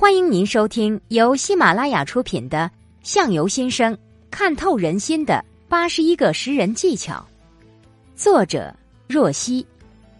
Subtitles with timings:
[0.00, 2.70] 欢迎您收听由喜马拉雅出品的
[3.02, 3.98] 《相由心生，
[4.30, 7.28] 看透人心的八十一个识人技巧》，
[8.16, 8.72] 作者
[9.08, 9.66] 若曦，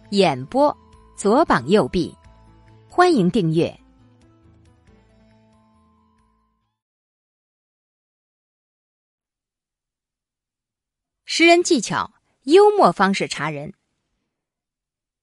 [0.09, 0.77] 演播
[1.15, 2.13] 左膀右臂。
[2.89, 3.73] 欢迎订阅。
[11.23, 12.11] 识人技巧：
[12.43, 13.73] 幽默方式查人。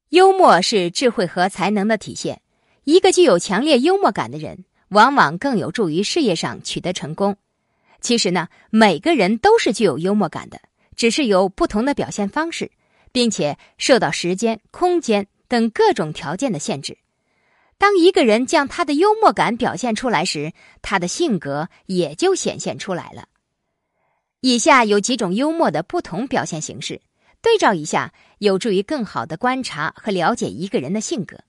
[0.08, 2.40] 幽默是智慧和才能的体现。
[2.86, 7.36] 一个具有强烈幽默感的人，往往更有助于事业上取得成功。
[8.00, 10.60] 其实呢，每个人都是具有幽默感的，
[10.94, 12.70] 只是有不同的表现方式，
[13.10, 16.96] 并且受到时间、空间等各种条件的限制。
[17.76, 23.26] 当一个人将他的幽默感表现出来时，他的性格也就显现出来了。
[24.42, 27.00] 以下有几种幽默的不同表现形式，
[27.42, 31.40] 对照一下，有助于更好的观察和了解一个人的性格。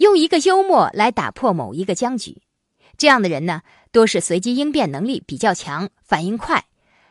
[0.00, 2.40] 用一个幽默来打破某一个僵局，
[2.96, 3.60] 这样的人呢，
[3.92, 6.64] 多是随机应变能力比较强、反应快。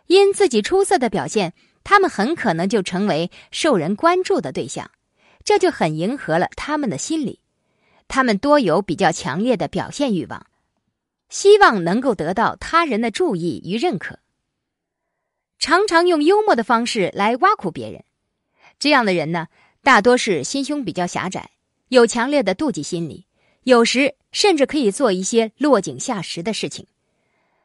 [0.08, 4.90] 因自己出色的表现，他们很可能就成为受人关注的对象，
[5.44, 7.40] 这就很迎合了他们的心理。
[8.08, 10.48] 他们多有比较强烈的表现欲望，
[11.30, 14.18] 希望能够得到他人的注意与认可。
[15.60, 18.04] 常常用幽默的方式来挖苦别人，
[18.80, 19.46] 这样的人呢，
[19.84, 21.52] 大多是心胸比较狭窄。
[21.90, 23.26] 有强烈的妒忌心理，
[23.64, 26.88] 有时甚至可以做一些落井下石的事情。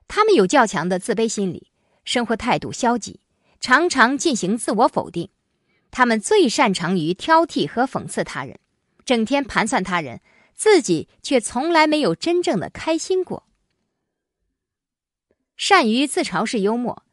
[0.09, 1.71] 他们有较强的自卑心理，
[2.05, 3.21] 生活态度消极，
[3.61, 5.29] 常常进行自我否定。
[5.91, 8.59] 他们最擅长于挑剔和讽刺他人，
[9.05, 10.21] 整天盘算他人，
[10.55, 13.47] 自己却从来没有真正的开心过。
[15.57, 17.05] 善于自嘲式幽默，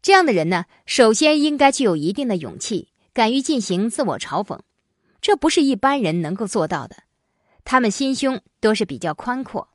[0.00, 4.58] 这样的人呢，首先应该具有一定的勇气，敢于进行自我嘲讽。
[5.22, 7.04] 这不是一般人能够做到的，
[7.64, 9.68] 他们心胸都是比较宽阔，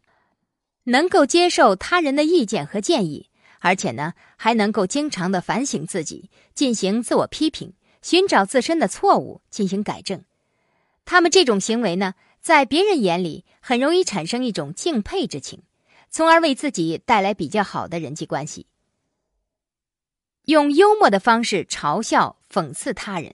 [0.83, 3.29] 能够接受他人的意见和建议，
[3.61, 10.21] 而且呢还能够经常的反省自己，进行自我批评，寻找自身的错误进行改正。
[11.05, 15.63] 他们这种行为呢，在别人眼里很容易产生一种敬佩之情，
[16.09, 18.67] 从而为自己带来比较好的人际关系。
[20.43, 23.33] 用幽默的方式嘲笑、讽刺他人。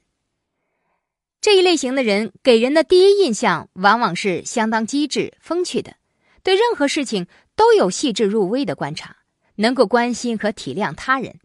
[1.43, 5.97] 这一类型的人给人的第一印象往往是相当机智、风趣的，
[6.41, 9.17] 对任何事情都有细致入微的观察，
[9.55, 11.41] 能够关心和体谅他人。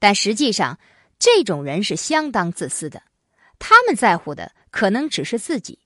[0.00, 0.80] 但实际上，
[1.20, 3.02] 这种人是相当自私的，
[3.60, 5.78] 他们在乎的可能只是自己。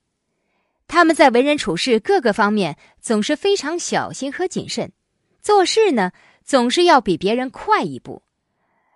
[0.87, 4.91] 他们在为人处事各个方面总是非常小心和谨慎，
[5.39, 8.23] 做事呢总是要比别人快一步。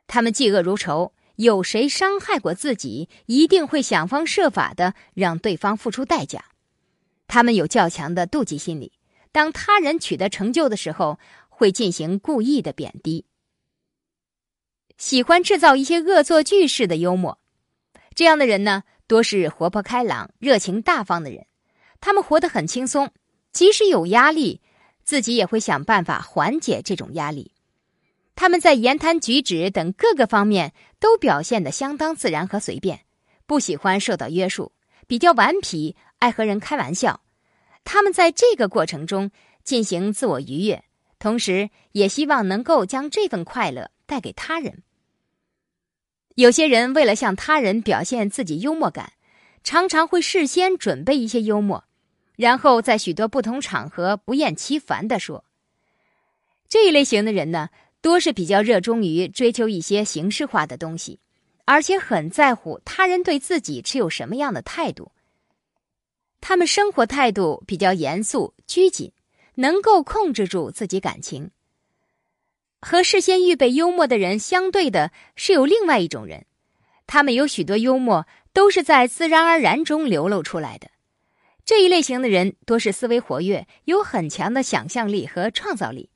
[0.07, 1.11] 他们嫉恶如仇。
[1.35, 6.45] 有谁伤害过自己，一定会想方设法的让对方付出代价。
[7.27, 8.93] 他们有较强的妒忌心理，
[9.31, 11.19] 当他人取得成就的时候，
[11.49, 13.25] 会进行故意的贬低。
[14.97, 17.37] 喜欢制造一些恶作剧式的幽默，
[18.13, 21.47] 这样的人呢，多是活泼开朗、热情大方的人。
[21.99, 23.11] 他们活得很轻松，
[23.51, 24.61] 即使有压力，
[25.03, 27.51] 自己也会想办法缓解这种压力。
[28.35, 30.73] 他们在言谈举止等各个方面
[31.05, 33.01] 都表现得相当自然和随便，
[33.45, 34.71] 不喜欢受到约束，
[35.05, 37.21] 比较顽皮，爱和人开玩笑。
[37.83, 39.29] 他们在这个过程中
[39.63, 40.83] 进行自我愉悦，
[41.19, 44.81] 同时也希望能够将这份快乐带给他人。
[46.33, 49.13] 有些人为了向他人表现自己幽默感，
[49.63, 51.83] 常常会事先准备一些幽默，
[52.35, 55.45] 然后在许多不同场合不厌其烦地说。
[56.67, 57.69] 这一类型的人呢？
[58.05, 61.19] 多是比较热衷于追求一些形式化的东西，
[61.65, 65.11] 而且很在乎他人对自己持有什么样的态度。
[66.39, 69.11] 他们生活态度比较严肃拘谨，
[69.55, 71.49] 能够控制住自己感情。
[72.79, 76.45] 和事先预备幽默的人相对的是有另外一种人，
[77.07, 80.91] 他们有许多幽默都是在自然而然中流露出来的。
[81.65, 86.11] 这一类型的人多是思维活跃，有很强的想象力和创造力。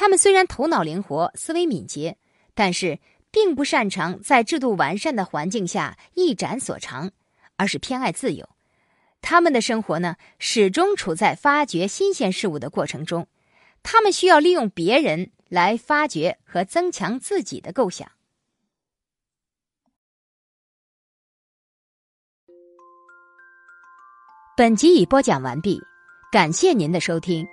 [0.00, 2.18] 他们虽然头脑灵活、思维敏捷，
[2.54, 3.00] 但是
[3.32, 7.10] 并不擅长在制度完善的环境下一展所长，
[7.56, 8.48] 而是偏爱自由。
[9.20, 13.26] 他们的生活呢，始终处在发掘新鲜事物的过程中。
[13.82, 18.08] 他们需要利用别人来发掘和增强自己的构想。
[24.56, 25.80] 本集已播讲完毕，
[26.30, 27.44] 感谢您的收听。